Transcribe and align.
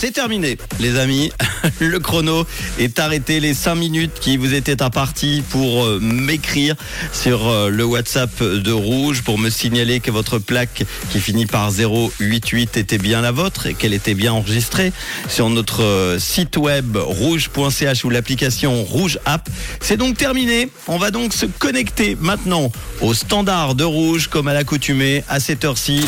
C'est 0.00 0.12
terminé, 0.12 0.56
les 0.78 0.98
amis. 0.98 1.30
Le 1.78 1.98
chrono 1.98 2.46
est 2.78 2.98
arrêté. 2.98 3.38
Les 3.38 3.52
5 3.52 3.74
minutes 3.74 4.12
qui 4.18 4.38
vous 4.38 4.54
étaient 4.54 4.80
imparties 4.80 5.44
pour 5.50 5.84
euh, 5.84 5.98
m'écrire 6.00 6.74
sur 7.12 7.46
euh, 7.46 7.68
le 7.68 7.84
WhatsApp 7.84 8.42
de 8.42 8.72
Rouge 8.72 9.20
pour 9.20 9.38
me 9.38 9.50
signaler 9.50 10.00
que 10.00 10.10
votre 10.10 10.38
plaque 10.38 10.84
qui 11.12 11.20
finit 11.20 11.44
par 11.44 11.70
088 11.70 12.78
était 12.78 12.96
bien 12.96 13.20
la 13.20 13.30
vôtre 13.30 13.66
et 13.66 13.74
qu'elle 13.74 13.92
était 13.92 14.14
bien 14.14 14.32
enregistrée 14.32 14.94
sur 15.28 15.50
notre 15.50 15.82
euh, 15.82 16.18
site 16.18 16.56
web 16.56 16.96
rouge.ch 16.96 18.02
ou 18.02 18.08
l'application 18.08 18.82
Rouge 18.84 19.18
App. 19.26 19.50
C'est 19.80 19.98
donc 19.98 20.16
terminé. 20.16 20.70
On 20.88 20.96
va 20.96 21.10
donc 21.10 21.34
se 21.34 21.44
connecter 21.44 22.16
maintenant 22.18 22.72
au 23.02 23.12
standard 23.12 23.74
de 23.74 23.84
Rouge 23.84 24.28
comme 24.28 24.48
à 24.48 24.54
l'accoutumée 24.54 25.24
à 25.28 25.40
cette 25.40 25.62
heure-ci. 25.66 26.06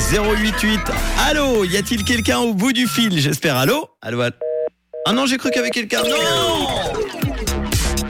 088. 0.00 0.80
Allô, 1.28 1.64
y 1.64 1.76
a-t-il 1.76 2.04
quelqu'un 2.04 2.38
au 2.38 2.54
bout 2.54 2.72
du 2.72 2.86
fil? 2.86 3.20
J'espère. 3.20 3.56
Allô 3.56 3.86
Allô 4.00 4.22
Ah 5.06 5.12
non, 5.12 5.26
j'ai 5.26 5.36
cru 5.36 5.50
qu'il 5.50 5.58
y 5.58 5.60
avait 5.60 5.70
quelqu'un. 5.70 6.02
Non 6.02 6.66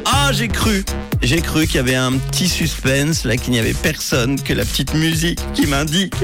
Ah, 0.05 0.31
j'ai 0.33 0.47
cru. 0.47 0.85
J'ai 1.21 1.41
cru 1.41 1.67
qu'il 1.67 1.77
y 1.77 1.79
avait 1.81 1.97
un 1.97 2.13
petit 2.13 2.49
suspense, 2.49 3.25
là, 3.25 3.37
qu'il 3.37 3.53
n'y 3.53 3.59
avait 3.59 3.75
personne, 3.75 4.41
que 4.41 4.53
la 4.53 4.65
petite 4.65 4.95
musique 4.95 5.41
qui 5.53 5.67
m'indique 5.67 6.15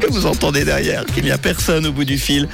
que 0.00 0.06
vous 0.06 0.26
entendez 0.26 0.64
derrière, 0.64 1.04
qu'il 1.06 1.24
n'y 1.24 1.30
a 1.30 1.38
personne 1.38 1.86
au 1.86 1.92
bout 1.92 2.04
du 2.04 2.18
fil. 2.18 2.48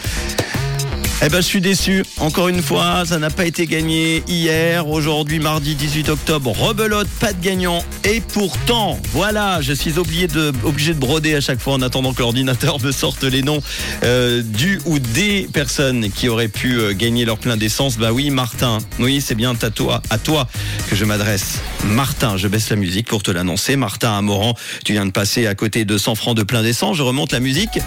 Eh 1.24 1.28
ben, 1.28 1.36
je 1.36 1.46
suis 1.46 1.60
déçu. 1.60 2.02
Encore 2.18 2.48
une 2.48 2.60
fois, 2.60 3.04
ça 3.06 3.20
n'a 3.20 3.30
pas 3.30 3.44
été 3.44 3.68
gagné 3.68 4.24
hier, 4.26 4.88
aujourd'hui, 4.88 5.38
mardi 5.38 5.76
18 5.76 6.08
octobre. 6.08 6.50
Rebelote, 6.50 7.06
pas 7.20 7.32
de 7.32 7.40
gagnant. 7.40 7.84
Et 8.02 8.20
pourtant, 8.20 8.98
voilà, 9.12 9.60
je 9.60 9.72
suis 9.72 9.98
obligé 9.98 10.26
de, 10.26 10.50
broder 10.94 11.36
à 11.36 11.40
chaque 11.40 11.60
fois 11.60 11.74
en 11.74 11.82
attendant 11.82 12.12
que 12.12 12.18
l'ordinateur 12.18 12.80
me 12.80 12.90
sorte 12.90 13.22
les 13.22 13.42
noms 13.42 13.62
euh, 14.02 14.42
du 14.42 14.80
ou 14.84 14.98
des 14.98 15.48
personnes 15.52 16.10
qui 16.10 16.28
auraient 16.28 16.48
pu 16.48 16.80
euh, 16.80 16.92
gagner 16.92 17.24
leur 17.24 17.38
plein 17.38 17.56
d'essence. 17.56 17.98
Bah 17.98 18.12
oui, 18.12 18.30
Martin. 18.30 18.78
Oui, 18.98 19.20
c'est 19.20 19.36
bien 19.36 19.54
à 19.62 19.70
toi, 19.70 20.02
à 20.10 20.18
toi 20.18 20.48
que 20.90 20.96
je 20.96 21.04
m'adresse. 21.04 21.60
Martin, 21.84 22.36
je 22.36 22.48
baisse 22.48 22.68
la 22.68 22.76
musique 22.76 23.06
pour 23.06 23.22
te 23.22 23.30
l'annoncer. 23.30 23.76
Martin 23.76 24.18
Amoran, 24.18 24.56
tu 24.84 24.92
viens 24.92 25.06
de 25.06 25.12
passer 25.12 25.46
à 25.46 25.54
côté 25.54 25.84
de 25.84 25.96
100 25.98 26.16
francs 26.16 26.36
de 26.36 26.42
plein 26.42 26.62
d'essence. 26.62 26.96
Je 26.96 27.04
remonte 27.04 27.30
la 27.30 27.38
musique. 27.38 27.78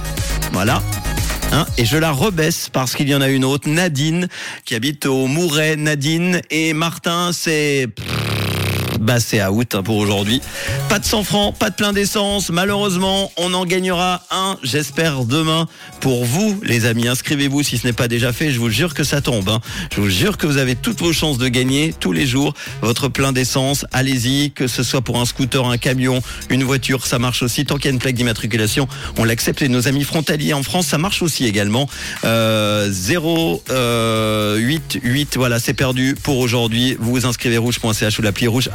Voilà. 0.53 0.81
Hein, 1.51 1.65
et 1.77 1.85
je 1.85 1.97
la 1.97 2.11
rebaisse 2.11 2.69
parce 2.69 2.95
qu'il 2.95 3.07
y 3.07 3.15
en 3.15 3.21
a 3.21 3.29
une 3.29 3.45
autre, 3.45 3.69
Nadine, 3.69 4.27
qui 4.65 4.75
habite 4.75 5.05
au 5.05 5.27
Mouret. 5.27 5.75
Nadine 5.75 6.41
et 6.49 6.73
Martin, 6.73 7.31
c'est 7.33 7.87
bah 8.99 9.19
c'est 9.19 9.43
out 9.45 9.75
hein, 9.75 9.83
pour 9.83 9.97
aujourd'hui. 9.97 10.41
Pas 10.89 10.99
de 10.99 11.05
100 11.05 11.23
francs, 11.23 11.55
pas 11.57 11.69
de 11.69 11.75
plein 11.75 11.93
d'essence. 11.93 12.49
Malheureusement, 12.49 13.31
on 13.37 13.53
en 13.53 13.65
gagnera 13.65 14.23
un, 14.31 14.57
j'espère, 14.63 15.25
demain 15.25 15.67
pour 15.99 16.25
vous, 16.25 16.59
les 16.63 16.85
amis. 16.85 17.07
Inscrivez-vous 17.07 17.63
si 17.63 17.77
ce 17.77 17.87
n'est 17.87 17.93
pas 17.93 18.07
déjà 18.07 18.33
fait. 18.33 18.51
Je 18.51 18.59
vous 18.59 18.69
jure 18.69 18.93
que 18.93 19.03
ça 19.03 19.21
tombe. 19.21 19.49
hein. 19.49 19.59
Je 19.95 20.01
vous 20.01 20.09
jure 20.09 20.37
que 20.37 20.47
vous 20.47 20.57
avez 20.57 20.75
toutes 20.75 20.99
vos 21.01 21.13
chances 21.13 21.37
de 21.37 21.47
gagner 21.47 21.93
tous 21.99 22.11
les 22.11 22.25
jours 22.25 22.53
votre 22.81 23.07
plein 23.07 23.31
d'essence. 23.31 23.85
Allez-y, 23.91 24.51
que 24.51 24.67
ce 24.67 24.83
soit 24.83 25.01
pour 25.01 25.19
un 25.19 25.25
scooter, 25.25 25.65
un 25.65 25.77
camion, 25.77 26.21
une 26.49 26.63
voiture, 26.63 27.05
ça 27.05 27.19
marche 27.19 27.43
aussi. 27.43 27.65
Tant 27.65 27.75
qu'il 27.75 27.85
y 27.85 27.87
a 27.89 27.91
une 27.91 27.99
plaque 27.99 28.15
d'immatriculation, 28.15 28.87
on 29.17 29.23
l'accepte. 29.23 29.61
Et 29.61 29.69
nos 29.69 29.87
amis 29.87 30.03
frontaliers 30.03 30.53
en 30.53 30.63
France, 30.63 30.87
ça 30.87 30.97
marche 30.97 31.21
aussi 31.21 31.45
également. 31.45 31.87
Euh, 32.23 32.91
088, 32.91 35.37
voilà, 35.37 35.59
c'est 35.59 35.73
perdu 35.73 36.15
pour 36.21 36.37
aujourd'hui. 36.39 36.95
Vous 36.99 37.11
vous 37.11 37.25
inscrivez 37.25 37.57
rouge.ch 37.57 38.19
ou 38.19 38.21
l'appli 38.21 38.47
rouge. 38.47 38.69